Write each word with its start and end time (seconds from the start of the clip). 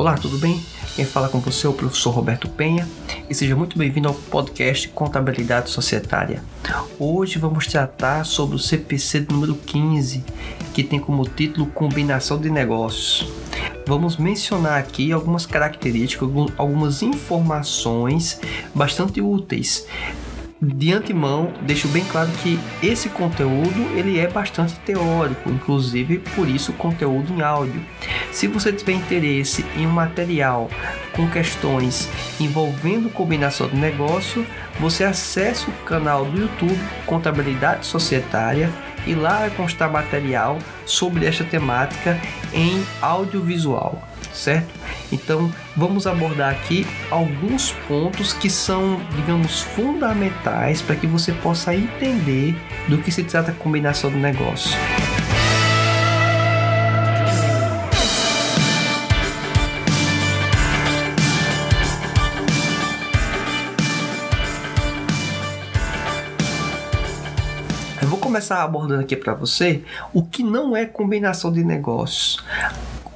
Olá, 0.00 0.14
tudo 0.14 0.38
bem? 0.38 0.58
Quem 0.96 1.04
fala 1.04 1.28
com 1.28 1.40
você 1.40 1.66
é 1.66 1.68
o 1.68 1.74
professor 1.74 2.12
Roberto 2.12 2.48
Penha 2.48 2.88
e 3.28 3.34
seja 3.34 3.54
muito 3.54 3.76
bem-vindo 3.76 4.08
ao 4.08 4.14
podcast 4.14 4.88
Contabilidade 4.88 5.68
Societária. 5.68 6.42
Hoje 6.98 7.38
vamos 7.38 7.66
tratar 7.66 8.24
sobre 8.24 8.56
o 8.56 8.58
CPC 8.58 9.26
número 9.30 9.54
15, 9.54 10.24
que 10.72 10.82
tem 10.82 10.98
como 10.98 11.28
título 11.28 11.66
Combinação 11.66 12.40
de 12.40 12.48
Negócios. 12.48 13.30
Vamos 13.86 14.16
mencionar 14.16 14.78
aqui 14.78 15.12
algumas 15.12 15.44
características, 15.44 16.30
algumas 16.56 17.02
informações 17.02 18.40
bastante 18.74 19.20
úteis 19.20 19.86
de 20.62 20.92
antemão 20.92 21.52
deixo 21.62 21.88
bem 21.88 22.04
claro 22.04 22.30
que 22.42 22.58
esse 22.82 23.08
conteúdo 23.08 23.80
ele 23.96 24.18
é 24.18 24.28
bastante 24.28 24.74
teórico, 24.80 25.48
inclusive 25.48 26.18
por 26.34 26.46
isso 26.46 26.72
conteúdo 26.74 27.32
em 27.32 27.40
áudio. 27.40 27.82
Se 28.32 28.46
você 28.46 28.72
tiver 28.72 28.92
interesse 28.92 29.64
em 29.76 29.86
um 29.86 29.90
material 29.90 30.70
com 31.12 31.28
questões 31.28 32.08
envolvendo 32.38 33.10
combinação 33.10 33.68
de 33.68 33.76
negócio, 33.76 34.46
você 34.78 35.04
acessa 35.04 35.68
o 35.68 35.72
canal 35.84 36.24
do 36.24 36.40
YouTube 36.40 36.78
Contabilidade 37.06 37.86
Societária 37.86 38.70
e 39.06 39.14
lá 39.14 39.40
vai 39.40 39.50
constar 39.50 39.90
material 39.90 40.58
sobre 40.86 41.26
esta 41.26 41.44
temática 41.44 42.20
em 42.52 42.84
audiovisual 43.02 44.10
certo? 44.32 44.68
Então, 45.12 45.52
vamos 45.76 46.06
abordar 46.06 46.52
aqui 46.52 46.86
alguns 47.10 47.72
pontos 47.88 48.32
que 48.32 48.48
são, 48.48 49.00
digamos, 49.16 49.60
fundamentais 49.60 50.80
para 50.80 50.96
que 50.96 51.06
você 51.06 51.32
possa 51.32 51.74
entender 51.74 52.56
do 52.88 52.98
que 52.98 53.10
se 53.10 53.24
trata 53.24 53.50
a 53.50 53.54
combinação 53.54 54.10
do 54.10 54.18
negócio. 54.18 54.76
Eu 68.02 68.08
vou 68.08 68.18
começar 68.18 68.62
abordando 68.62 69.02
aqui 69.02 69.14
para 69.14 69.34
você 69.34 69.82
o 70.14 70.22
que 70.22 70.42
não 70.42 70.74
é 70.74 70.86
combinação 70.86 71.52
de 71.52 71.62
negócios. 71.62 72.42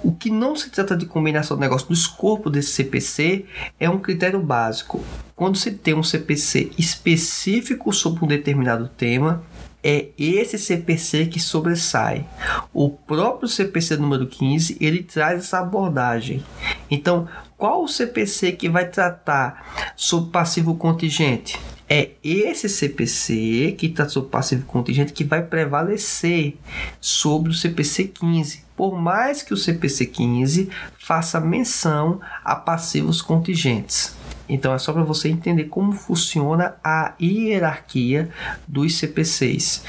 O 0.02 0.12
que 0.12 0.28
não 0.30 0.54
se 0.54 0.68
trata 0.68 0.94
de 0.94 1.06
combinação 1.06 1.56
de 1.56 1.62
negócio 1.62 1.88
do 1.88 1.94
escopo 1.94 2.50
desse 2.50 2.72
CPC 2.72 3.46
é 3.80 3.88
um 3.88 3.98
critério 3.98 4.38
básico. 4.38 5.02
Quando 5.34 5.56
se 5.56 5.70
tem 5.70 5.94
um 5.94 6.02
CPC 6.02 6.72
específico 6.76 7.94
sobre 7.94 8.22
um 8.22 8.28
determinado 8.28 8.86
tema, 8.88 9.42
é 9.82 10.08
esse 10.18 10.58
CPC 10.58 11.26
que 11.26 11.40
sobressai. 11.40 12.26
O 12.72 12.90
próprio 12.90 13.48
CPC 13.48 13.96
número 13.96 14.26
15, 14.26 14.76
ele 14.80 15.02
traz 15.02 15.40
essa 15.40 15.60
abordagem. 15.60 16.44
Então, 16.90 17.26
qual 17.56 17.82
o 17.82 17.88
CPC 17.88 18.52
que 18.52 18.68
vai 18.68 18.86
tratar 18.86 19.92
sobre 19.96 20.30
passivo 20.30 20.74
contingente? 20.74 21.58
É 21.88 22.12
esse 22.24 22.68
CPC 22.68 23.74
que 23.76 23.86
está 23.86 24.08
sobre 24.08 24.30
passivo 24.30 24.64
contingente 24.64 25.12
que 25.12 25.22
vai 25.22 25.42
prevalecer 25.42 26.56
sobre 26.98 27.50
o 27.50 27.54
CPC 27.54 28.04
15, 28.04 28.64
por 28.74 28.98
mais 28.98 29.42
que 29.42 29.52
o 29.52 29.56
CPC 29.56 30.06
15 30.06 30.70
faça 30.98 31.38
menção 31.40 32.20
a 32.42 32.56
passivos 32.56 33.20
contingentes. 33.20 34.16
Então 34.48 34.72
é 34.74 34.78
só 34.78 34.92
para 34.92 35.02
você 35.02 35.28
entender 35.28 35.64
como 35.64 35.92
funciona 35.92 36.76
a 36.82 37.14
hierarquia 37.20 38.30
dos 38.66 38.98
CPCs 38.98 39.84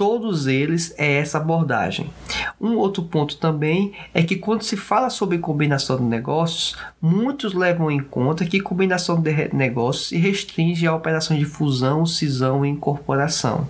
todos 0.00 0.46
eles 0.46 0.94
é 0.96 1.18
essa 1.18 1.36
abordagem. 1.36 2.08
Um 2.58 2.78
outro 2.78 3.02
ponto 3.02 3.36
também 3.36 3.92
é 4.14 4.22
que 4.22 4.34
quando 4.34 4.62
se 4.62 4.74
fala 4.74 5.10
sobre 5.10 5.36
combinação 5.36 5.98
de 5.98 6.04
negócios, 6.04 6.74
muitos 7.02 7.52
levam 7.52 7.90
em 7.90 8.00
conta 8.00 8.46
que 8.46 8.60
combinação 8.60 9.20
de 9.20 9.54
negócios 9.54 10.08
se 10.08 10.16
restringe 10.16 10.86
a 10.86 10.94
operações 10.94 11.38
de 11.38 11.44
fusão, 11.44 12.06
cisão 12.06 12.64
e 12.64 12.70
incorporação. 12.70 13.68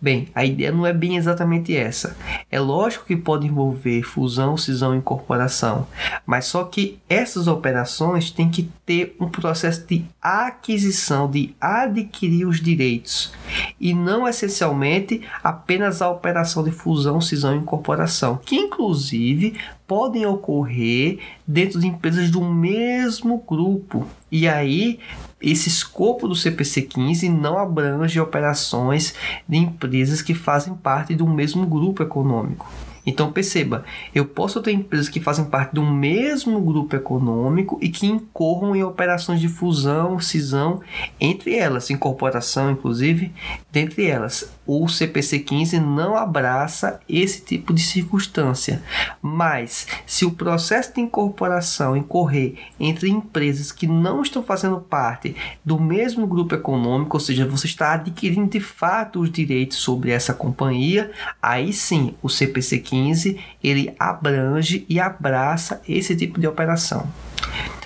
Bem, 0.00 0.28
a 0.34 0.44
ideia 0.44 0.70
não 0.70 0.86
é 0.86 0.92
bem 0.92 1.16
exatamente 1.16 1.74
essa. 1.74 2.16
É 2.50 2.60
lógico 2.60 3.06
que 3.06 3.16
pode 3.16 3.46
envolver 3.46 4.02
fusão, 4.02 4.56
cisão 4.56 4.94
e 4.94 4.98
incorporação, 4.98 5.86
mas 6.26 6.44
só 6.44 6.64
que 6.64 6.98
essas 7.08 7.48
operações 7.48 8.30
têm 8.30 8.50
que 8.50 8.70
ter 8.84 9.16
um 9.18 9.28
processo 9.28 9.86
de 9.86 10.04
aquisição, 10.20 11.30
de 11.30 11.54
adquirir 11.60 12.46
os 12.46 12.60
direitos, 12.60 13.32
e 13.80 13.94
não 13.94 14.26
essencialmente 14.26 15.22
apenas 15.42 16.00
a 16.02 16.10
operação 16.10 16.62
de 16.62 16.70
fusão, 16.70 17.20
cisão 17.20 17.54
e 17.54 17.58
incorporação, 17.58 18.38
que 18.44 18.56
inclusive 18.56 19.58
podem 19.86 20.26
ocorrer 20.26 21.18
dentro 21.46 21.78
de 21.80 21.86
empresas 21.86 22.30
do 22.30 22.42
mesmo 22.42 23.42
grupo. 23.46 24.06
E 24.30 24.48
aí, 24.48 24.98
esse 25.40 25.68
escopo 25.68 26.26
do 26.26 26.34
CPC 26.34 26.82
15 26.82 27.28
não 27.28 27.58
abrange 27.58 28.18
operações 28.18 29.14
de 29.48 29.56
empresas 29.56 30.22
que 30.22 30.34
fazem 30.34 30.74
parte 30.74 31.14
do 31.14 31.26
mesmo 31.26 31.66
grupo 31.66 32.02
econômico. 32.02 32.68
Então 33.06 33.30
perceba, 33.30 33.84
eu 34.12 34.24
posso 34.24 34.60
ter 34.60 34.72
empresas 34.72 35.08
que 35.08 35.20
fazem 35.20 35.44
parte 35.44 35.72
do 35.72 35.82
mesmo 35.82 36.60
grupo 36.60 36.96
econômico 36.96 37.78
e 37.80 37.88
que 37.88 38.06
incorram 38.06 38.74
em 38.74 38.82
operações 38.82 39.40
de 39.40 39.48
fusão, 39.48 40.18
cisão 40.18 40.80
entre 41.20 41.54
elas, 41.54 41.88
incorporação 41.88 42.72
inclusive, 42.72 43.32
dentre 43.70 44.06
elas. 44.06 44.50
O 44.66 44.88
CPC 44.88 45.38
15 45.38 45.78
não 45.78 46.16
abraça 46.16 46.98
esse 47.08 47.40
tipo 47.40 47.72
de 47.72 47.80
circunstância. 47.80 48.82
Mas 49.22 49.86
se 50.04 50.24
o 50.24 50.32
processo 50.32 50.92
de 50.92 51.00
incorporação 51.00 51.96
incorrer 51.96 52.56
entre 52.80 53.08
empresas 53.08 53.70
que 53.70 53.86
não 53.86 54.22
estão 54.22 54.42
fazendo 54.42 54.80
parte 54.80 55.36
do 55.64 55.78
mesmo 55.80 56.26
grupo 56.26 56.56
econômico, 56.56 57.16
ou 57.16 57.20
seja, 57.20 57.46
você 57.46 57.66
está 57.66 57.92
adquirindo 57.92 58.50
de 58.50 58.58
fato 58.60 59.20
os 59.20 59.30
direitos 59.30 59.78
sobre 59.78 60.10
essa 60.10 60.34
companhia, 60.34 61.12
aí 61.40 61.72
sim 61.72 62.14
o 62.20 62.28
CPC 62.28 62.78
15 62.78 62.95
15 62.96 63.38
ele 63.62 63.94
abrange 63.98 64.86
e 64.88 64.98
abraça 64.98 65.82
esse 65.86 66.16
tipo 66.16 66.40
de 66.40 66.46
operação. 66.46 67.06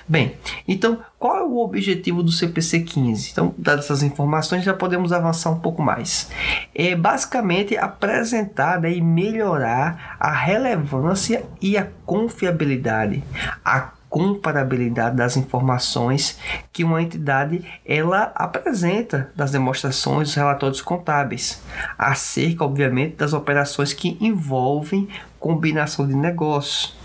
Bem, 0.06 0.34
então 0.66 0.98
qual 1.18 1.36
é 1.36 1.42
o 1.42 1.58
objetivo 1.58 2.22
do 2.22 2.32
CPC 2.32 2.80
15? 2.80 3.30
Então, 3.30 3.54
dadas 3.56 3.84
essas 3.84 4.02
informações, 4.02 4.64
já 4.64 4.74
podemos 4.74 5.12
avançar 5.12 5.50
um 5.50 5.60
pouco 5.60 5.82
mais. 5.82 6.30
É 6.74 6.96
basicamente 6.96 7.76
apresentar 7.76 8.80
né, 8.80 8.92
e 8.92 9.00
melhorar 9.00 10.16
a 10.18 10.32
relevância 10.32 11.44
e 11.60 11.76
a 11.76 11.86
confiabilidade, 12.04 13.22
a 13.64 13.92
comparabilidade 14.10 15.16
das 15.16 15.36
informações 15.36 16.36
que 16.72 16.82
uma 16.82 17.00
entidade 17.00 17.64
ela 17.86 18.32
apresenta 18.34 19.30
das 19.36 19.52
demonstrações 19.52 20.28
dos 20.28 20.34
relatórios 20.34 20.82
contábeis, 20.82 21.62
acerca, 21.96 22.64
obviamente, 22.64 23.16
das 23.16 23.32
operações 23.32 23.92
que 23.92 24.18
envolvem 24.20 25.08
combinação 25.38 26.06
de 26.06 26.14
negócios. 26.14 26.98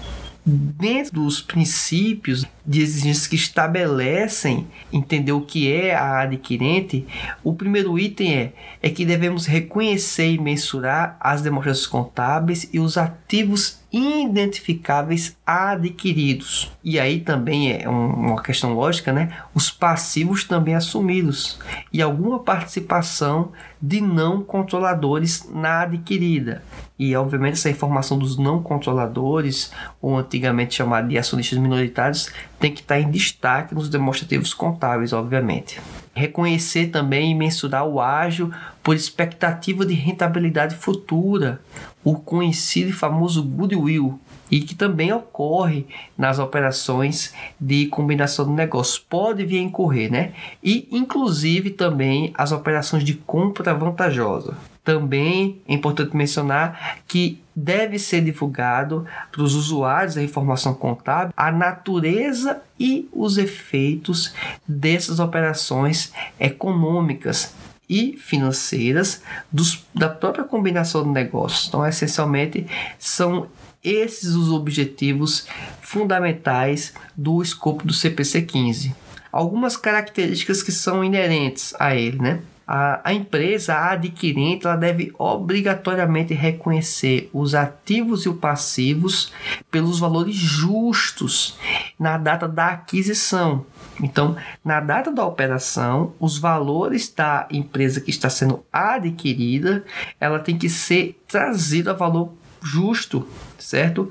Dentro 0.47 1.13
dos 1.13 1.41
princípios 1.41 2.45
de 2.63 2.81
exigências 2.81 3.25
que 3.25 3.35
estabelecem 3.35 4.67
entender 4.93 5.31
o 5.31 5.41
que 5.41 5.71
é 5.71 5.95
a 5.95 6.19
adquirente, 6.19 7.03
o 7.43 7.53
primeiro 7.53 7.97
item 7.97 8.35
é, 8.35 8.53
é 8.81 8.89
que 8.91 9.05
devemos 9.05 9.47
reconhecer 9.47 10.33
e 10.33 10.39
mensurar 10.39 11.17
as 11.19 11.41
demonstrações 11.41 11.87
contábeis 11.87 12.69
e 12.71 12.79
os 12.79 12.95
ativos 12.95 13.79
identificáveis 13.95 15.37
adquiridos. 15.45 16.69
E 16.83 16.99
aí 16.99 17.21
também 17.21 17.71
é 17.71 17.87
uma 17.87 18.41
questão 18.41 18.73
lógica, 18.73 19.13
né? 19.13 19.37
Os 19.53 19.71
passivos 19.71 20.43
também 20.43 20.75
assumidos 20.75 21.57
e 21.93 22.01
alguma 22.01 22.39
participação 22.39 23.53
de 23.81 24.01
não 24.01 24.43
controladores 24.43 25.47
na 25.49 25.83
adquirida. 25.83 26.61
E, 26.99 27.15
obviamente, 27.15 27.53
essa 27.53 27.69
informação 27.69 28.17
dos 28.17 28.37
não 28.37 28.61
controladores, 28.61 29.71
ou 30.01 30.17
antigamente 30.17 30.75
chamado 30.75 31.07
de 31.07 31.17
acionistas 31.17 31.57
minoritários, 31.57 32.29
tem 32.59 32.73
que 32.73 32.81
estar 32.81 32.99
em 32.99 33.09
destaque 33.09 33.75
nos 33.75 33.89
demonstrativos 33.89 34.53
contábeis, 34.53 35.13
obviamente. 35.13 35.79
Reconhecer 36.15 36.87
também 36.87 37.31
e 37.31 37.35
mensurar 37.35 37.85
o 37.85 37.99
ágio 37.99 38.51
por 38.81 38.95
expectativa 38.95 39.85
de 39.85 39.93
rentabilidade 39.93 40.75
futura, 40.75 41.59
o 42.05 42.15
conhecido 42.15 42.89
e 42.89 42.93
famoso 42.93 43.43
goodwill, 43.43 44.17
e 44.49 44.61
que 44.61 44.75
também 44.75 45.11
ocorre 45.11 45.85
nas 46.17 46.39
operações 46.39 47.33
de 47.59 47.87
combinação 47.87 48.45
de 48.45 48.51
negócios. 48.51 48.97
Pode 48.97 49.45
vir 49.45 49.57
a 49.57 49.63
incorrer, 49.63 50.09
né? 50.09 50.33
E 50.63 50.87
inclusive 50.89 51.71
também 51.71 52.31
as 52.35 52.51
operações 52.51 53.03
de 53.03 53.15
compra 53.15 53.73
vantajosa. 53.73 54.55
Também 54.85 55.61
é 55.67 55.73
importante 55.73 56.15
mencionar 56.15 56.99
que 57.07 57.41
deve 57.55 57.97
ser 57.97 58.21
divulgado 58.21 59.05
para 59.31 59.41
os 59.41 59.55
usuários 59.55 60.13
da 60.13 60.21
informação 60.21 60.75
contábil 60.75 61.33
a 61.35 61.51
natureza 61.51 62.61
e 62.79 63.09
os 63.11 63.39
efeitos 63.39 64.33
dessas 64.67 65.19
operações 65.19 66.13
econômicas 66.39 67.53
e 67.89 68.15
financeiras 68.17 69.23
dos, 69.51 69.83
da 69.93 70.07
própria 70.07 70.43
combinação 70.43 71.03
de 71.03 71.09
negócios. 71.09 71.67
Então, 71.67 71.85
essencialmente, 71.85 72.67
são 72.99 73.47
esses 73.83 74.35
os 74.35 74.51
objetivos 74.51 75.47
fundamentais 75.81 76.93
do 77.15 77.41
escopo 77.41 77.85
do 77.85 77.93
CPC 77.93 78.43
15. 78.43 78.95
Algumas 79.31 79.75
características 79.75 80.63
que 80.63 80.71
são 80.71 81.03
inerentes 81.03 81.73
a 81.79 81.95
ele, 81.95 82.19
né? 82.19 82.39
A, 82.67 83.09
a, 83.09 83.13
empresa, 83.13 83.75
a 83.75 83.91
adquirente, 83.91 84.65
ela 84.65 84.75
deve 84.75 85.13
obrigatoriamente 85.17 86.33
reconhecer 86.33 87.29
os 87.31 87.53
ativos 87.53 88.25
e 88.25 88.29
os 88.29 88.39
passivos 88.39 89.31
pelos 89.69 89.99
valores 89.99 90.35
justos 90.35 91.57
na 91.99 92.17
data 92.17 92.47
da 92.47 92.69
aquisição. 92.69 93.65
Então, 94.01 94.35
na 94.63 94.79
data 94.79 95.11
da 95.11 95.25
operação, 95.25 96.13
os 96.19 96.37
valores 96.37 97.07
da 97.09 97.47
empresa 97.51 98.01
que 98.01 98.09
está 98.09 98.29
sendo 98.29 98.63
adquirida, 98.71 99.85
ela 100.19 100.39
tem 100.39 100.57
que 100.57 100.67
ser 100.67 101.21
trazida 101.27 101.91
a 101.91 101.93
valor 101.93 102.33
justo, 102.65 103.27
certo? 103.59 104.09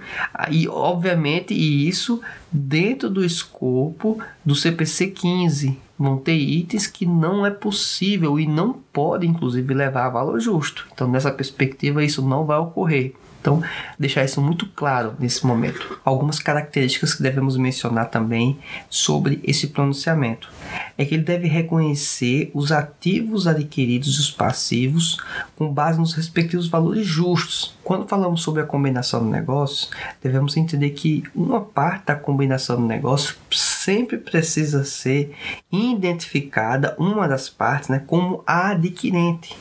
E 0.48 0.68
obviamente 0.68 1.52
isso 1.52 2.22
dentro 2.52 3.10
do 3.10 3.24
escopo 3.24 4.22
do 4.44 4.54
CPC 4.54 5.08
15. 5.08 5.83
Vão 5.98 6.18
ter 6.18 6.34
itens 6.34 6.86
que 6.86 7.06
não 7.06 7.46
é 7.46 7.50
possível 7.50 8.38
e 8.38 8.46
não 8.46 8.72
pode, 8.72 9.26
inclusive, 9.26 9.72
levar 9.72 10.06
a 10.06 10.10
valor 10.10 10.40
justo. 10.40 10.86
Então, 10.92 11.08
nessa 11.08 11.30
perspectiva, 11.30 12.02
isso 12.02 12.20
não 12.26 12.44
vai 12.44 12.58
ocorrer. 12.58 13.14
Então, 13.44 13.62
deixar 13.98 14.24
isso 14.24 14.40
muito 14.40 14.64
claro 14.64 15.14
nesse 15.18 15.46
momento. 15.46 16.00
Algumas 16.02 16.38
características 16.38 17.12
que 17.12 17.22
devemos 17.22 17.58
mencionar 17.58 18.08
também 18.08 18.58
sobre 18.88 19.38
esse 19.44 19.66
pronunciamento 19.66 20.48
é 20.96 21.04
que 21.04 21.14
ele 21.14 21.24
deve 21.24 21.46
reconhecer 21.46 22.50
os 22.54 22.72
ativos 22.72 23.46
adquiridos 23.46 24.16
e 24.16 24.20
os 24.20 24.30
passivos 24.30 25.18
com 25.56 25.70
base 25.70 26.00
nos 26.00 26.14
respectivos 26.14 26.68
valores 26.68 27.06
justos. 27.06 27.74
Quando 27.84 28.08
falamos 28.08 28.40
sobre 28.40 28.62
a 28.62 28.66
combinação 28.66 29.22
de 29.22 29.30
negócios, 29.30 29.90
devemos 30.22 30.56
entender 30.56 30.88
que 30.92 31.22
uma 31.34 31.60
parte 31.60 32.06
da 32.06 32.14
combinação 32.14 32.76
do 32.76 32.86
negócio 32.86 33.36
sempre 33.50 34.16
precisa 34.16 34.84
ser 34.84 35.36
identificada, 35.70 36.96
uma 36.98 37.28
das 37.28 37.50
partes, 37.50 37.90
né, 37.90 38.02
como 38.06 38.42
a 38.46 38.70
adquirente 38.70 39.54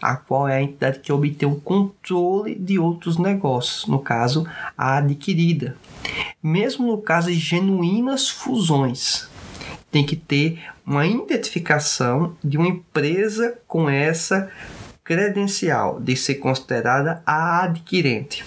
a 0.00 0.16
qual 0.16 0.48
é 0.48 0.56
a 0.56 0.62
entidade 0.62 1.00
que 1.00 1.12
obtém 1.12 1.48
o 1.48 1.60
controle 1.60 2.54
de 2.54 2.78
outros 2.78 3.18
negócios, 3.18 3.86
no 3.86 3.98
caso, 3.98 4.46
a 4.76 4.98
adquirida. 4.98 5.76
Mesmo 6.42 6.86
no 6.86 6.98
caso 6.98 7.28
de 7.28 7.38
genuínas 7.38 8.28
fusões, 8.28 9.28
tem 9.90 10.04
que 10.04 10.16
ter 10.16 10.62
uma 10.86 11.06
identificação 11.06 12.36
de 12.42 12.56
uma 12.56 12.68
empresa 12.68 13.58
com 13.66 13.88
essa 13.88 14.50
credencial 15.02 16.00
de 16.00 16.14
ser 16.16 16.36
considerada 16.36 17.22
a 17.26 17.64
adquirente. 17.64 18.44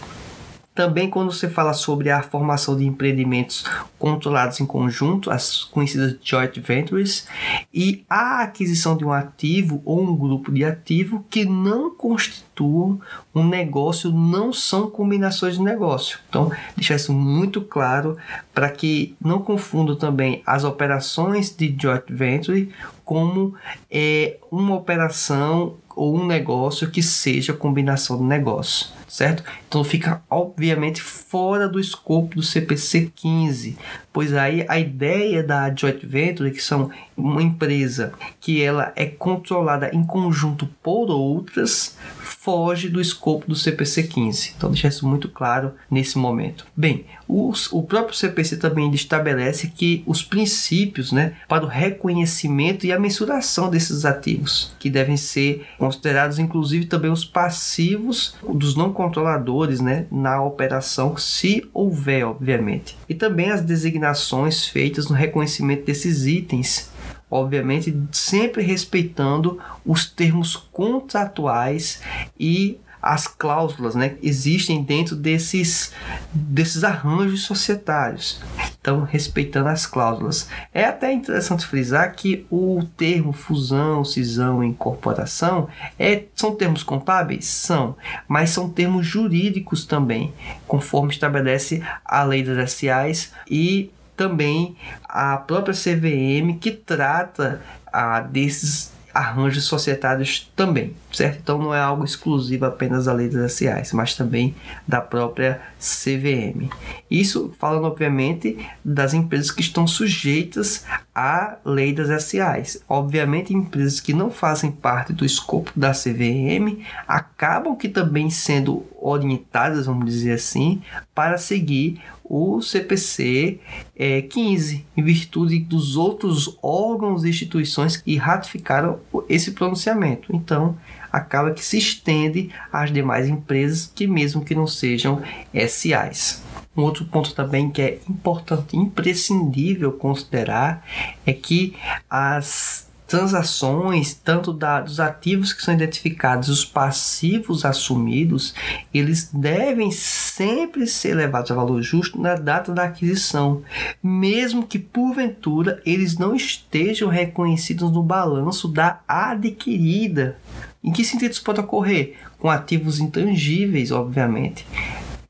Também 0.75 1.07
quando 1.07 1.31
você 1.31 1.47
fala 1.47 1.71
sobre 1.73 2.09
a 2.09 2.23
formação 2.23 2.75
de 2.75 2.83
empreendimentos 2.83 3.63
controlados 3.99 4.59
em 4.59 4.65
conjunto, 4.65 5.29
as 5.29 5.63
conhecidas 5.63 6.17
joint 6.23 6.59
ventures, 6.59 7.27
e 7.71 8.03
a 8.09 8.41
aquisição 8.41 8.97
de 8.97 9.05
um 9.05 9.11
ativo 9.11 9.83
ou 9.85 10.01
um 10.01 10.15
grupo 10.15 10.51
de 10.51 10.65
ativo 10.65 11.23
que 11.29 11.45
não 11.45 11.91
constituam 11.91 12.99
um 13.35 13.47
negócio, 13.47 14.11
não 14.11 14.51
são 14.51 14.89
combinações 14.89 15.57
de 15.57 15.61
negócio. 15.61 16.17
Então, 16.27 16.51
deixar 16.75 16.95
isso 16.95 17.13
muito 17.13 17.61
claro 17.61 18.17
para 18.51 18.69
que 18.69 19.15
não 19.21 19.39
confundam 19.39 19.95
também 19.95 20.41
as 20.43 20.63
operações 20.63 21.55
de 21.55 21.75
joint 21.79 22.03
venture 22.09 22.73
como 23.05 23.53
é, 23.91 24.37
uma 24.49 24.75
operação 24.75 25.75
ou 25.95 26.17
um 26.17 26.25
negócio 26.25 26.89
que 26.89 27.03
seja 27.03 27.53
combinação 27.53 28.17
de 28.17 28.23
negócio 28.23 29.02
certo? 29.13 29.43
Então 29.67 29.83
fica 29.83 30.23
obviamente 30.27 30.99
fora 30.99 31.69
do 31.69 31.79
escopo 31.79 32.37
do 32.37 32.41
CPC 32.41 33.11
15, 33.15 33.77
pois 34.11 34.33
aí 34.33 34.65
a 34.67 34.79
ideia 34.79 35.43
da 35.43 35.71
joint 35.73 36.03
venture, 36.03 36.49
que 36.49 36.61
são 36.61 36.89
uma 37.15 37.43
empresa 37.43 38.11
que 38.41 38.63
ela 38.63 38.91
é 38.95 39.05
controlada 39.05 39.91
em 39.93 40.03
conjunto 40.03 40.67
por 40.81 41.11
outras, 41.11 41.95
foge 42.17 42.89
do 42.89 42.99
escopo 42.99 43.47
do 43.47 43.55
CPC 43.55 44.03
15. 44.03 44.53
Então 44.57 44.71
deixar 44.71 44.87
isso 44.87 45.07
muito 45.07 45.29
claro 45.29 45.73
nesse 45.91 46.17
momento. 46.17 46.65
Bem, 46.75 47.05
os, 47.27 47.71
o 47.71 47.83
próprio 47.83 48.15
CPC 48.15 48.57
também 48.57 48.91
estabelece 48.93 49.67
que 49.67 50.03
os 50.07 50.23
princípios 50.23 51.11
né, 51.11 51.35
para 51.47 51.63
o 51.63 51.67
reconhecimento 51.67 52.85
e 52.85 52.91
a 52.91 52.99
mensuração 52.99 53.69
desses 53.69 54.05
ativos, 54.05 54.75
que 54.79 54.89
devem 54.89 55.17
ser 55.17 55.65
considerados 55.77 56.39
inclusive 56.39 56.85
também 56.85 57.11
os 57.11 57.23
passivos 57.23 58.35
dos 58.53 58.75
não 58.75 58.91
controladores 59.03 59.81
né, 59.81 60.05
na 60.09 60.41
operação, 60.41 61.17
se 61.17 61.69
houver, 61.73 62.25
obviamente. 62.25 62.97
E 63.09 63.13
também 63.13 63.51
as 63.51 63.61
designações 63.61 64.65
feitas 64.65 65.09
no 65.09 65.15
reconhecimento 65.15 65.85
desses 65.85 66.25
itens 66.25 66.91
obviamente 67.29 67.97
sempre 68.11 68.61
respeitando 68.61 69.59
os 69.83 70.05
termos 70.05 70.55
contratuais 70.55 71.99
e 72.39 72.77
as 73.01 73.27
cláusulas 73.27 73.95
né, 73.95 74.09
que 74.09 74.27
existem 74.27 74.83
dentro 74.83 75.15
desses, 75.15 75.91
desses 76.31 76.83
arranjos 76.83 77.41
societários. 77.41 78.39
Então, 78.83 79.03
respeitando 79.03 79.69
as 79.69 79.85
cláusulas. 79.85 80.49
É 80.73 80.83
até 80.83 81.09
interessante 81.13 81.65
frisar 81.65 82.13
que 82.13 82.45
o 82.51 82.83
termo 82.97 83.31
fusão, 83.31 84.03
cisão 84.03 84.61
e 84.61 84.67
incorporação 84.67 85.69
é, 85.97 86.23
são 86.35 86.53
termos 86.53 86.83
contábeis? 86.83 87.45
São, 87.45 87.95
mas 88.27 88.49
são 88.49 88.69
termos 88.69 89.07
jurídicos 89.07 89.85
também, 89.85 90.33
conforme 90.67 91.13
estabelece 91.13 91.81
a 92.03 92.25
lei 92.25 92.43
das 92.43 92.73
SAs 92.73 93.31
e 93.49 93.89
também 94.17 94.75
a 95.05 95.37
própria 95.37 95.73
CVM 95.73 96.57
que 96.59 96.71
trata 96.71 97.61
ah, 97.87 98.19
desses 98.19 98.91
arranjos 99.13 99.63
societários 99.63 100.51
também, 100.57 100.93
certo? 101.13 101.39
Então 101.41 101.57
não 101.57 101.73
é 101.73 101.79
algo 101.79 102.03
exclusivo 102.03 102.65
apenas 102.65 103.05
da 103.05 103.13
lei 103.13 103.29
das 103.29 103.53
SAs, 103.53 103.93
mas 103.93 104.15
também 104.15 104.55
da 104.87 104.99
própria 104.99 105.61
CVM. 105.79 106.69
Isso 107.09 107.53
falando 107.59 107.85
obviamente 107.85 108.57
das 108.83 109.13
empresas 109.13 109.51
que 109.51 109.61
estão 109.61 109.85
sujeitas 109.85 110.85
à 111.13 111.57
lei 111.63 111.93
das 111.93 112.23
SAs. 112.23 112.81
Obviamente 112.89 113.53
empresas 113.53 113.99
que 113.99 114.13
não 114.13 114.31
fazem 114.31 114.71
parte 114.71 115.13
do 115.13 115.23
escopo 115.23 115.71
da 115.75 115.91
CVM 115.91 116.83
acabam 117.07 117.75
que 117.75 117.87
também 117.87 118.29
sendo 118.29 118.85
orientadas, 118.99 119.85
vamos 119.85 120.05
dizer 120.05 120.33
assim, 120.33 120.81
para 121.13 121.37
seguir 121.37 122.01
o 122.23 122.61
CPC 122.61 123.59
é, 123.95 124.21
15, 124.21 124.85
em 124.95 125.03
virtude 125.03 125.59
dos 125.59 125.95
outros 125.97 126.57
órgãos 126.63 127.23
e 127.23 127.29
instituições 127.29 127.97
que 127.97 128.15
ratificaram 128.15 128.99
esse 129.27 129.51
pronunciamento. 129.51 130.33
Então, 130.35 130.77
acaba 131.13 131.53
que 131.53 131.63
se 131.63 131.77
estende 131.77 132.49
às 132.71 132.91
demais 132.91 133.29
empresas 133.29 133.91
que 133.93 134.07
mesmo 134.07 134.43
que 134.43 134.55
não 134.55 134.65
sejam 134.65 135.21
SAs. 135.53 136.41
Um 136.75 136.81
outro 136.81 137.05
ponto 137.05 137.35
também 137.35 137.69
que 137.69 137.81
é 137.83 137.99
importante, 138.09 138.75
imprescindível 138.75 139.91
considerar 139.91 140.83
é 141.23 141.31
que 141.31 141.75
as 142.09 142.91
transações, 143.07 144.13
tanto 144.13 144.51
da, 144.51 144.81
dos 144.81 144.99
ativos 144.99 145.53
que 145.53 145.61
são 145.61 145.73
identificados, 145.73 146.49
os 146.49 146.65
passivos 146.65 147.65
assumidos, 147.65 148.53
eles 148.93 149.29
devem 149.33 149.91
sempre 149.91 150.87
ser 150.87 151.15
levados 151.15 151.51
a 151.51 151.55
valor 151.55 151.81
justo 151.81 152.19
na 152.19 152.35
data 152.35 152.71
da 152.71 152.85
aquisição, 152.85 153.61
mesmo 154.01 154.65
que 154.65 154.79
porventura 154.79 155.81
eles 155.85 156.17
não 156.17 156.35
estejam 156.35 157.09
reconhecidos 157.09 157.91
no 157.91 158.01
balanço 158.01 158.67
da 158.67 159.01
adquirida. 159.07 160.37
Em 160.83 160.91
que 160.91 161.03
sentido 161.03 161.31
isso 161.31 161.43
pode 161.43 161.59
ocorrer? 161.59 162.15
Com 162.39 162.49
ativos 162.49 162.99
intangíveis, 162.99 163.91
obviamente 163.91 164.65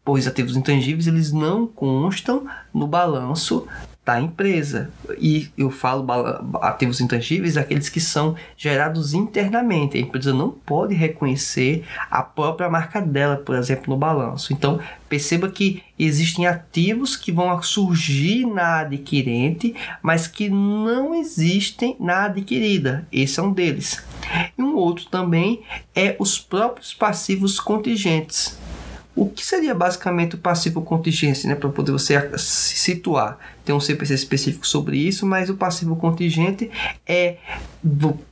pois 0.06 0.27
ativos 0.27 0.56
intangíveis 0.56 1.08
eles 1.08 1.32
não 1.32 1.65
constam 1.65 2.46
no 2.74 2.88
balanço 2.88 3.65
da 4.05 4.19
empresa. 4.19 4.91
E 5.17 5.50
eu 5.57 5.69
falo 5.69 6.05
ativos 6.62 7.00
intangíveis, 7.00 7.55
aqueles 7.55 7.89
que 7.89 8.01
são 8.01 8.36
gerados 8.57 9.13
internamente. 9.13 9.98
A 9.98 10.01
empresa 10.01 10.33
não 10.33 10.50
pode 10.50 10.93
reconhecer 10.93 11.86
a 12.12 12.22
própria 12.22 12.69
marca 12.69 13.01
dela, 13.01 13.38
por 13.38 13.55
exemplo, 13.55 13.93
no 13.93 13.98
balanço. 13.98 14.51
Então, 14.51 14.79
perceba 15.07 15.50
que 15.50 15.81
existem 15.98 16.45
ativos 16.45 17.15
que 17.15 17.31
vão 17.31 17.62
surgir 17.62 18.45
na 18.45 18.79
adquirente, 18.79 19.74
mas 20.01 20.27
que 20.27 20.50
não 20.50 21.15
existem 21.15 21.95
na 22.00 22.25
adquirida. 22.25 23.07
Esse 23.12 23.39
é 23.39 23.43
um 23.43 23.53
deles. 23.53 24.03
E 24.57 24.62
um 24.62 24.75
outro 24.75 25.05
também 25.05 25.62
é 25.95 26.15
os 26.19 26.39
próprios 26.39 26.93
passivos 26.93 27.60
contingentes. 27.60 28.57
O 29.15 29.29
que 29.29 29.46
seria 29.46 29.75
basicamente 29.75 30.36
o 30.36 30.39
passivo 30.39 30.82
contingência, 30.82 31.48
né, 31.48 31.55
para 31.55 31.70
poder 31.70 31.91
você 31.91 32.20
se 32.38 32.75
situar? 32.77 33.38
Tem 33.63 33.74
um 33.74 33.79
CPC 33.79 34.13
específico 34.13 34.65
sobre 34.65 34.98
isso, 34.98 35.25
mas 35.25 35.50
o 35.50 35.55
passivo 35.55 35.96
contingente 35.96 36.72
é, 37.05 37.38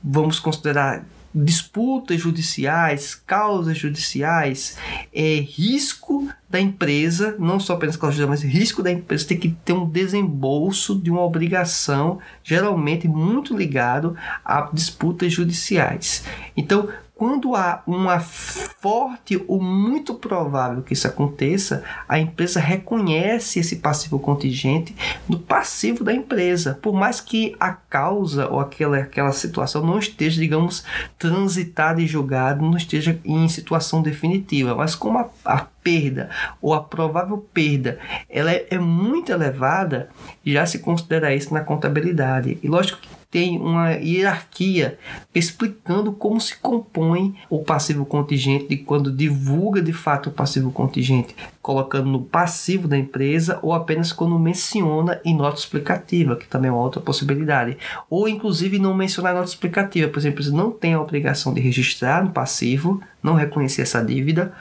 vamos 0.02 0.40
considerar 0.40 1.04
disputas 1.34 2.20
judiciais, 2.20 3.14
causas 3.14 3.78
judiciais, 3.78 4.76
é 5.12 5.36
risco 5.36 6.28
da 6.48 6.60
empresa, 6.60 7.34
não 7.38 7.58
só 7.58 7.72
apenas 7.74 7.96
causa 7.96 8.16
judicial, 8.16 8.28
mas 8.28 8.42
risco 8.42 8.82
da 8.82 8.90
empresa 8.90 9.28
ter 9.28 9.36
que 9.36 9.48
ter 9.64 9.72
um 9.72 9.88
desembolso 9.88 10.98
de 10.98 11.10
uma 11.10 11.22
obrigação, 11.22 12.18
geralmente 12.44 13.08
muito 13.08 13.56
ligado 13.56 14.14
a 14.44 14.68
disputas 14.72 15.32
judiciais. 15.32 16.24
Então, 16.54 16.88
quando 17.22 17.54
há 17.54 17.84
uma 17.86 18.18
forte 18.18 19.40
ou 19.46 19.62
muito 19.62 20.12
provável 20.12 20.82
que 20.82 20.92
isso 20.92 21.06
aconteça, 21.06 21.84
a 22.08 22.18
empresa 22.18 22.58
reconhece 22.58 23.60
esse 23.60 23.76
passivo 23.76 24.18
contingente 24.18 24.92
no 25.28 25.38
passivo 25.38 26.02
da 26.02 26.12
empresa, 26.12 26.80
por 26.82 26.92
mais 26.92 27.20
que 27.20 27.54
a 27.60 27.70
causa 27.74 28.48
ou 28.48 28.58
aquela, 28.58 28.98
aquela 28.98 29.30
situação 29.30 29.86
não 29.86 30.00
esteja, 30.00 30.40
digamos, 30.40 30.84
transitada 31.16 32.02
e 32.02 32.08
julgada, 32.08 32.60
não 32.60 32.76
esteja 32.76 33.16
em 33.24 33.48
situação 33.48 34.02
definitiva, 34.02 34.74
mas 34.74 34.96
como 34.96 35.18
a, 35.18 35.30
a 35.44 35.64
perda 35.80 36.28
ou 36.60 36.74
a 36.74 36.82
provável 36.82 37.38
perda 37.54 38.00
ela 38.28 38.50
é, 38.50 38.66
é 38.68 38.78
muito 38.80 39.30
elevada, 39.30 40.08
já 40.44 40.66
se 40.66 40.80
considera 40.80 41.32
isso 41.32 41.54
na 41.54 41.60
contabilidade. 41.60 42.58
E 42.60 42.66
lógico 42.66 43.00
que 43.00 43.21
tem 43.32 43.58
uma 43.58 43.92
hierarquia 43.92 44.98
explicando 45.34 46.12
como 46.12 46.38
se 46.38 46.54
compõe 46.58 47.34
o 47.48 47.64
passivo 47.64 48.04
contingente 48.04 48.76
quando 48.76 49.10
divulga 49.10 49.80
de 49.80 49.94
fato 49.94 50.28
o 50.28 50.32
passivo 50.32 50.70
contingente, 50.70 51.34
colocando 51.62 52.10
no 52.10 52.20
passivo 52.20 52.88
da 52.88 52.98
empresa 52.98 53.58
ou 53.62 53.72
apenas 53.72 54.12
quando 54.12 54.36
menciona 54.36 55.20
em 55.24 55.34
nota 55.34 55.60
explicativa, 55.60 56.34
que 56.34 56.48
também 56.48 56.68
é 56.68 56.72
uma 56.72 56.82
outra 56.82 57.00
possibilidade. 57.00 57.78
Ou 58.10 58.28
inclusive 58.28 58.80
não 58.80 58.92
mencionar 58.92 59.32
nota 59.32 59.48
explicativa, 59.48 60.10
por 60.10 60.18
exemplo, 60.18 60.44
não 60.50 60.72
tem 60.72 60.94
a 60.94 61.00
obrigação 61.00 61.54
de 61.54 61.60
registrar 61.60 62.24
no 62.24 62.30
passivo, 62.30 63.00
não 63.22 63.34
reconhecer 63.34 63.82
essa 63.82 64.04
dívida, 64.04 64.52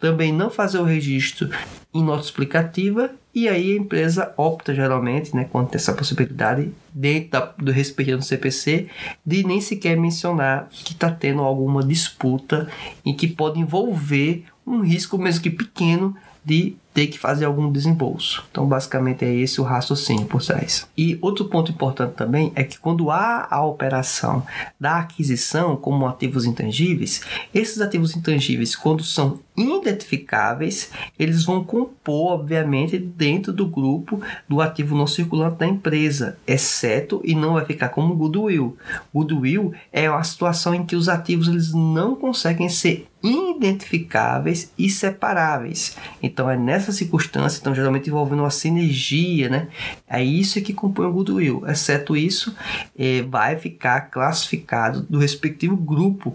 também 0.00 0.32
não 0.32 0.50
fazer 0.50 0.78
o 0.78 0.84
registro 0.84 1.48
em 1.94 2.02
nota 2.02 2.24
explicativa 2.24 3.10
e 3.32 3.48
aí 3.48 3.72
a 3.72 3.76
empresa 3.76 4.34
opta 4.36 4.74
geralmente, 4.74 5.36
né, 5.36 5.46
quando 5.50 5.68
tem 5.68 5.76
essa 5.76 5.92
possibilidade, 5.92 6.72
dentro 6.92 7.30
da, 7.30 7.40
do 7.56 7.70
respeito 7.70 8.16
do 8.16 8.24
CPC, 8.24 8.88
de 9.24 9.46
nem 9.46 9.60
sequer 9.60 9.96
mencionar 9.96 10.68
que 10.70 10.92
está 10.92 11.08
tendo 11.08 11.42
alguma 11.42 11.84
disputa 11.84 12.68
em 13.06 13.14
que 13.14 13.28
pode 13.28 13.60
envolver 13.60 14.44
um 14.66 14.80
risco, 14.80 15.16
mesmo 15.16 15.42
que 15.42 15.50
pequeno, 15.50 16.16
de 16.48 16.76
ter 16.94 17.06
que 17.06 17.18
fazer 17.18 17.44
algum 17.44 17.70
desembolso. 17.70 18.44
Então, 18.50 18.66
basicamente, 18.66 19.24
é 19.24 19.32
esse 19.32 19.60
o 19.60 19.64
raciocínio 19.64 20.26
por 20.26 20.42
trás. 20.42 20.88
E 20.96 21.18
outro 21.20 21.44
ponto 21.44 21.70
importante 21.70 22.14
também 22.14 22.50
é 22.56 22.64
que 22.64 22.78
quando 22.78 23.10
há 23.10 23.46
a 23.48 23.64
operação 23.64 24.42
da 24.80 24.98
aquisição 24.98 25.76
como 25.76 26.08
ativos 26.08 26.44
intangíveis, 26.44 27.20
esses 27.54 27.80
ativos 27.80 28.16
intangíveis, 28.16 28.74
quando 28.74 29.04
são 29.04 29.38
identificáveis, 29.56 30.90
eles 31.18 31.44
vão 31.44 31.62
compor, 31.62 32.32
obviamente, 32.32 32.98
dentro 32.98 33.52
do 33.52 33.66
grupo 33.66 34.20
do 34.48 34.60
ativo 34.60 34.96
não 34.96 35.06
circulante 35.06 35.58
da 35.58 35.66
empresa, 35.66 36.38
exceto 36.46 37.20
e 37.24 37.34
não 37.34 37.54
vai 37.54 37.64
ficar 37.64 37.90
como 37.90 38.14
goodwill. 38.16 38.76
Goodwill 39.14 39.72
é 39.92 40.10
uma 40.10 40.24
situação 40.24 40.74
em 40.74 40.84
que 40.84 40.96
os 40.96 41.08
ativos 41.08 41.48
eles 41.48 41.72
não 41.72 42.14
conseguem 42.14 42.68
ser 42.68 43.07
identificáveis 43.22 44.72
e 44.78 44.88
separáveis. 44.88 45.96
Então 46.22 46.50
é 46.50 46.56
nessa 46.56 46.88
essa 46.88 46.92
circunstância, 46.92 47.60
então 47.60 47.74
geralmente 47.74 48.08
envolvendo 48.08 48.40
uma 48.40 48.50
sinergia, 48.50 49.48
né? 49.48 49.68
É 50.08 50.22
isso 50.22 50.60
que 50.62 50.72
compõe 50.72 51.06
o 51.06 51.12
goodwill. 51.12 51.64
Exceto 51.66 52.16
isso, 52.16 52.54
é, 52.98 53.22
vai 53.22 53.56
ficar 53.56 54.02
classificado 54.02 55.02
do 55.02 55.18
respectivo 55.18 55.76
grupo, 55.76 56.34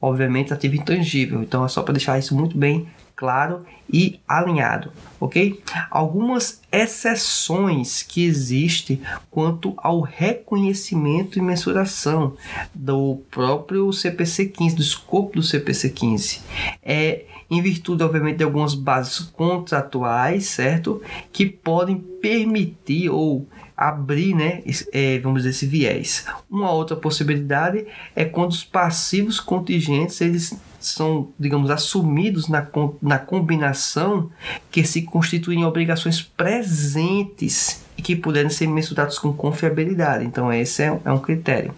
obviamente 0.00 0.52
ativo 0.52 0.76
intangível. 0.76 1.42
Então 1.42 1.64
é 1.64 1.68
só 1.68 1.82
para 1.82 1.94
deixar 1.94 2.18
isso 2.18 2.34
muito 2.36 2.56
bem 2.56 2.86
claro 3.16 3.64
e 3.92 4.20
alinhado, 4.26 4.90
ok? 5.20 5.62
Algumas 5.90 6.60
exceções 6.72 8.02
que 8.02 8.24
existem 8.24 9.00
quanto 9.30 9.74
ao 9.76 10.00
reconhecimento 10.00 11.38
e 11.38 11.42
mensuração 11.42 12.36
do 12.74 13.22
próprio 13.30 13.92
CPC 13.92 14.46
15, 14.46 14.76
do 14.76 14.82
escopo 14.82 15.36
do 15.36 15.42
CPC 15.42 15.90
15. 15.90 16.40
É 16.82 17.24
em 17.50 17.60
virtude, 17.60 18.02
obviamente, 18.02 18.38
de 18.38 18.44
algumas 18.44 18.74
bases 18.74 19.20
contratuais, 19.20 20.46
certo? 20.46 21.02
Que 21.32 21.46
podem 21.46 21.98
permitir 21.98 23.10
ou 23.10 23.46
abrir, 23.76 24.34
né, 24.34 24.62
é, 24.92 25.18
vamos 25.18 25.42
dizer, 25.42 25.50
esse 25.50 25.66
viés. 25.66 26.24
Uma 26.48 26.70
outra 26.70 26.96
possibilidade 26.96 27.86
é 28.14 28.24
quando 28.24 28.52
os 28.52 28.64
passivos 28.64 29.40
contingentes 29.40 30.20
eles 30.20 30.56
são, 30.86 31.28
digamos, 31.38 31.70
assumidos 31.70 32.48
na, 32.48 32.66
na 33.00 33.18
combinação 33.18 34.30
que 34.70 34.84
se 34.84 35.02
constituem 35.02 35.64
obrigações 35.64 36.20
presentes 36.22 37.84
e 37.96 38.02
que 38.02 38.16
puderem 38.16 38.50
ser 38.50 38.66
mensurados 38.66 39.18
com 39.18 39.32
confiabilidade. 39.32 40.24
Então, 40.24 40.52
esse 40.52 40.82
é, 40.82 41.00
é 41.04 41.12
um 41.12 41.18
critério. 41.18 41.74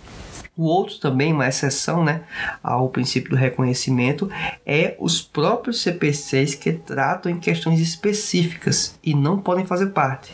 O 0.56 0.64
outro 0.64 0.98
também, 0.98 1.34
uma 1.34 1.46
exceção 1.46 2.02
né, 2.02 2.22
ao 2.62 2.88
princípio 2.88 3.30
do 3.30 3.36
reconhecimento, 3.36 4.30
é 4.64 4.96
os 4.98 5.20
próprios 5.20 5.82
CPCs 5.82 6.54
que 6.54 6.72
tratam 6.72 7.30
em 7.30 7.38
questões 7.38 7.78
específicas 7.78 8.98
e 9.04 9.14
não 9.14 9.38
podem 9.38 9.66
fazer 9.66 9.88
parte. 9.88 10.32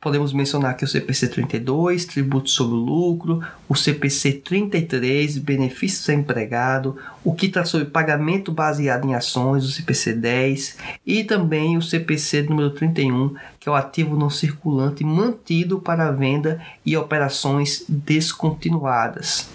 Podemos 0.00 0.32
mencionar 0.32 0.70
aqui 0.70 0.82
o 0.82 0.88
CPC 0.88 1.28
32, 1.28 2.06
tributo 2.06 2.48
sobre 2.48 2.74
o 2.74 2.78
lucro, 2.78 3.44
o 3.68 3.74
CPC 3.74 4.32
33, 4.32 5.36
benefícios 5.36 6.08
a 6.08 6.14
empregado, 6.14 6.96
o 7.22 7.34
que 7.34 7.44
está 7.44 7.66
sobre 7.66 7.86
pagamento 7.86 8.50
baseado 8.50 9.06
em 9.06 9.14
ações, 9.14 9.62
o 9.62 9.70
CPC 9.70 10.14
10, 10.14 10.78
e 11.06 11.22
também 11.22 11.76
o 11.76 11.82
CPC 11.82 12.44
número 12.44 12.70
31, 12.70 13.34
que 13.58 13.68
é 13.68 13.72
o 13.72 13.74
ativo 13.74 14.16
não 14.16 14.30
circulante 14.30 15.04
mantido 15.04 15.78
para 15.78 16.10
venda 16.10 16.62
e 16.84 16.96
operações 16.96 17.84
descontinuadas. 17.86 19.50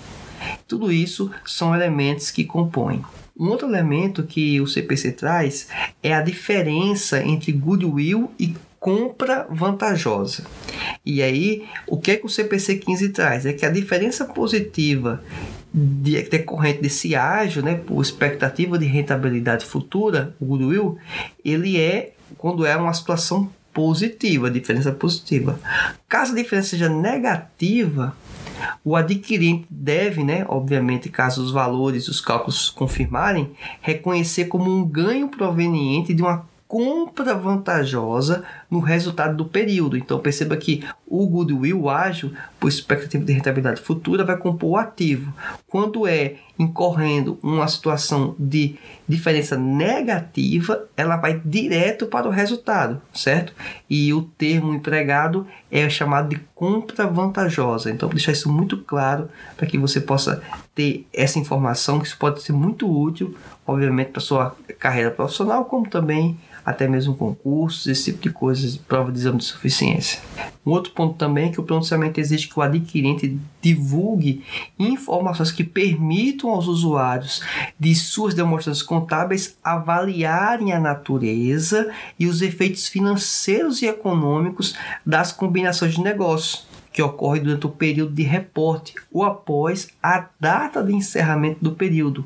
Tudo 0.68 0.92
isso 0.92 1.32
são 1.44 1.74
elementos 1.74 2.30
que 2.30 2.44
compõem. 2.44 3.04
Um 3.38 3.50
outro 3.50 3.68
elemento 3.68 4.22
que 4.22 4.62
o 4.62 4.68
CPC 4.68 5.12
traz 5.14 5.68
é 6.04 6.14
a 6.14 6.22
diferença 6.22 7.22
entre 7.22 7.52
goodwill 7.52 8.32
e 8.40 8.54
compra 8.86 9.48
vantajosa. 9.50 10.46
E 11.04 11.24
aí, 11.24 11.68
o 11.88 11.98
que 11.98 12.12
é 12.12 12.18
que 12.18 12.26
o 12.28 12.30
CPC 12.30 12.76
15 12.76 13.10
traz? 13.10 13.44
É 13.44 13.52
que 13.52 13.66
a 13.66 13.72
diferença 13.72 14.26
positiva 14.26 15.24
de, 15.74 16.22
decorrente 16.22 16.84
desse 16.84 17.16
ágio, 17.16 17.64
né, 17.64 17.74
por 17.74 18.00
expectativa 18.00 18.78
de 18.78 18.86
rentabilidade 18.86 19.66
futura, 19.66 20.36
o 20.40 20.46
goodwill, 20.46 21.00
ele 21.44 21.82
é 21.82 22.14
quando 22.38 22.64
é 22.64 22.78
uma 22.78 22.94
situação 22.94 23.50
positiva, 23.74 24.52
diferença 24.52 24.92
positiva. 24.92 25.60
Caso 26.08 26.34
a 26.34 26.36
diferença 26.36 26.70
seja 26.70 26.88
negativa, 26.88 28.16
o 28.84 28.96
adquirente 28.96 29.66
deve, 29.68 30.24
né, 30.24 30.46
obviamente, 30.48 31.10
caso 31.10 31.44
os 31.44 31.52
valores, 31.52 32.08
os 32.08 32.22
cálculos 32.22 32.70
confirmarem, 32.70 33.50
reconhecer 33.82 34.46
como 34.46 34.70
um 34.70 34.86
ganho 34.86 35.28
proveniente 35.28 36.14
de 36.14 36.22
uma 36.22 36.46
compra 36.68 37.36
vantajosa 37.36 38.44
no 38.76 38.82
resultado 38.82 39.38
do 39.38 39.46
período. 39.46 39.98
Então 39.98 40.20
perceba 40.20 40.58
que 40.58 40.84
o 41.08 41.26
goodwill 41.28 41.90
ágil, 41.90 42.34
por 42.60 42.68
expectativa 42.68 43.24
de 43.24 43.32
rentabilidade 43.32 43.82
futura, 43.82 44.26
vai 44.26 44.38
compor 44.38 44.72
o 44.72 44.78
ativo. 44.78 45.34
Quando 45.68 46.06
é 46.06 46.36
incorrendo 46.60 47.40
uma 47.42 47.68
situação 47.68 48.36
de 48.38 48.76
diferença 49.08 49.58
negativa, 49.58 50.88
ela 50.96 51.16
vai 51.16 51.42
direto 51.44 52.06
para 52.08 52.28
o 52.28 52.32
resultado, 52.32 53.02
certo? 53.14 53.54
E 53.90 54.14
o 54.14 54.22
termo 54.22 54.74
empregado 54.74 55.48
é 55.72 55.90
chamado 55.90 56.30
de 56.30 56.42
compra 56.54 57.08
vantajosa. 57.08 57.92
Então, 57.92 58.10
deixar 58.10 58.32
isso 58.32 58.52
muito 58.52 58.78
claro 58.78 59.30
para 59.56 59.68
que 59.68 59.78
você 59.78 60.00
possa 60.00 60.42
ter 60.74 61.06
essa 61.14 61.40
informação, 61.40 62.00
que 62.00 62.08
isso 62.08 62.18
pode 62.18 62.42
ser 62.42 62.54
muito 62.54 62.90
útil, 62.90 63.36
obviamente, 63.68 64.12
para 64.12 64.22
sua 64.22 64.56
carreira 64.80 65.12
profissional, 65.12 65.66
como 65.66 65.90
também 65.90 66.38
até 66.66 66.88
mesmo 66.88 67.16
concursos, 67.16 67.86
esse 67.86 68.06
tipo 68.06 68.22
de 68.24 68.32
prova 68.88 69.12
de 69.12 69.20
exame 69.20 69.38
de 69.38 69.46
suficiência. 69.46 70.20
Um 70.66 70.72
outro 70.72 70.92
ponto 70.94 71.16
também 71.16 71.50
é 71.50 71.52
que 71.52 71.60
o 71.60 71.64
pronunciamento 71.64 72.20
exige 72.20 72.48
que 72.48 72.58
o 72.58 72.62
adquirente 72.62 73.38
divulgue 73.62 74.44
informações 74.80 75.52
que 75.52 75.64
permitam 75.64 76.50
aos 76.50 76.68
usuários 76.68 77.42
de 77.80 77.94
suas 77.94 78.34
demonstrações 78.34 78.82
contábeis 78.82 79.58
avaliarem 79.64 80.74
a 80.74 80.80
natureza 80.80 81.92
e 82.20 82.26
os 82.28 82.42
efeitos 82.42 82.88
financeiros 82.88 83.82
e 83.82 83.86
econômicos 83.86 84.76
das 85.06 85.32
combinações 85.32 85.94
de 85.94 86.02
negócios 86.02 86.68
que 86.96 87.02
ocorre 87.02 87.42
durante 87.42 87.66
o 87.66 87.70
período 87.70 88.14
de 88.14 88.24
reporte 88.24 88.96
ou 89.12 89.26
após 89.26 89.90
a 90.02 90.30
data 90.40 90.82
de 90.82 90.94
encerramento 90.94 91.62
do 91.62 91.74
período. 91.74 92.26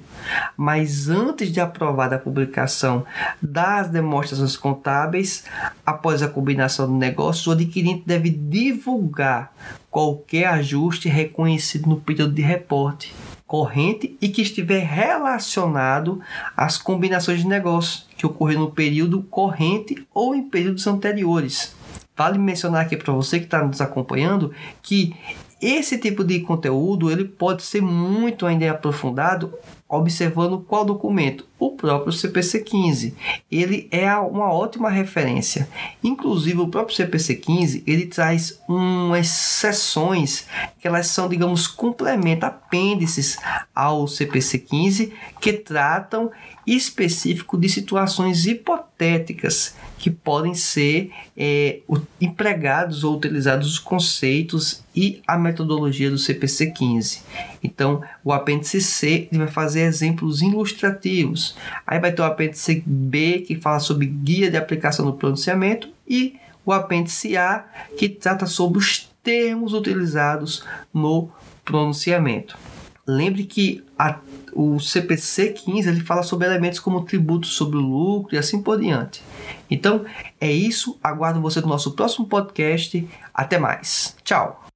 Mas 0.56 1.10
antes 1.10 1.52
de 1.52 1.60
aprovada 1.60 2.18
a 2.18 2.20
publicação 2.20 3.04
das 3.42 3.90
demonstrações 3.90 4.56
contábeis, 4.56 5.44
após 5.84 6.22
a 6.22 6.28
combinação 6.28 6.86
do 6.86 6.94
negócio, 6.94 7.50
o 7.50 7.54
adquirente 7.54 8.04
deve 8.06 8.30
divulgar 8.30 9.52
qualquer 9.90 10.46
ajuste 10.46 11.10
reconhecido 11.10 11.90
no 11.90 12.00
período 12.00 12.36
de 12.36 12.44
reporte 12.44 13.12
corrente 13.48 14.16
e 14.22 14.30
que 14.30 14.44
estiver 14.44 14.86
relacionado 14.86 16.22
às 16.56 16.78
combinações 16.78 17.40
de 17.40 17.48
negócio 17.48 18.04
que 18.16 18.28
ocorreram 18.28 18.62
no 18.62 18.72
período 18.72 19.24
corrente 19.24 20.08
ou 20.14 20.36
em 20.36 20.48
períodos 20.48 20.86
anteriores. 20.86 21.79
Vale 22.20 22.38
mencionar 22.38 22.82
aqui 22.82 22.98
para 22.98 23.14
você 23.14 23.40
que 23.40 23.46
está 23.46 23.64
nos 23.64 23.80
acompanhando 23.80 24.54
que 24.84 25.16
esse 25.62 25.98
tipo 25.98 26.22
de 26.22 26.42
conteúdo 26.42 27.10
ele 27.10 27.24
pode 27.24 27.64
ser 27.64 27.82
muito 27.82 28.46
ainda 28.46 28.70
aprofundado 28.70 29.54
observando 29.88 30.60
qual 30.60 30.84
documento? 30.84 31.46
O 31.60 31.72
próprio 31.72 32.14
CPC 32.14 32.62
15. 32.62 33.16
Ele 33.52 33.88
é 33.92 34.16
uma 34.16 34.52
ótima 34.52 34.90
referência. 34.90 35.68
Inclusive 36.02 36.60
o 36.60 36.70
próprio 36.70 36.96
CPC 36.96 37.36
15, 37.36 37.84
ele 37.86 38.06
traz 38.06 38.62
umas 38.68 39.28
seções 39.28 40.48
que 40.80 40.88
elas 40.88 41.08
são, 41.08 41.28
digamos, 41.28 41.68
complemento, 41.68 42.46
apêndices 42.46 43.38
ao 43.76 44.08
CPC 44.08 44.60
15 44.60 45.14
que 45.42 45.54
tratam 45.54 46.32
específico 46.66 47.58
de 47.58 47.68
situações 47.68 48.46
hipotéticas 48.46 49.76
que 49.98 50.10
podem 50.10 50.54
ser 50.54 51.12
é, 51.36 51.80
empregados 52.22 53.04
ou 53.04 53.16
utilizados 53.16 53.68
os 53.68 53.80
conceitos 53.80 54.82
e 54.96 55.22
a 55.28 55.38
metodologia 55.38 56.10
do 56.10 56.18
CPC 56.18 56.72
15. 56.72 57.22
Então, 57.64 58.02
o 58.24 58.32
apêndice 58.32 58.82
C 58.82 59.28
vai 59.32 59.48
fazer 59.48 59.82
exemplos 59.82 60.42
ilustrativos. 60.42 61.56
Aí 61.86 62.00
vai 62.00 62.12
ter 62.12 62.22
o 62.22 62.26
apêndice 62.26 62.84
B, 62.86 63.44
que 63.46 63.56
fala 63.56 63.80
sobre 63.80 64.06
guia 64.06 64.50
de 64.50 64.58
aplicação 64.58 65.06
do 65.06 65.14
pronunciamento, 65.14 65.90
e 66.08 66.36
o 66.66 66.72
apêndice 66.72 67.36
A, 67.38 67.66
que 67.98 68.08
trata 68.08 68.46
sobre 68.46 68.80
os 68.80 69.10
termos 69.24 69.74
utilizados 69.74 70.64
no 70.94 71.30
pronunciamento. 71.64 72.58
Lembre 73.06 73.44
que 73.44 73.84
a, 73.98 74.20
o 74.54 74.80
CPC 74.80 75.50
15 75.50 75.90
ele 75.90 76.02
fala 76.02 76.22
sobre 76.22 76.46
elementos 76.46 76.80
como 76.80 77.04
tributos 77.04 77.50
sobre 77.50 77.78
o 77.78 77.82
lucro 77.82 78.36
e 78.36 78.38
assim 78.38 78.62
por 78.62 78.80
diante. 78.80 79.24
Então 79.70 80.06
é 80.40 80.52
isso. 80.52 80.98
Aguardo 81.04 81.42
você 81.42 81.60
no 81.60 81.68
nosso 81.68 81.94
próximo 81.94 82.28
podcast. 82.28 83.08
Até 83.34 83.58
mais. 83.58 84.16
Tchau. 84.24 84.69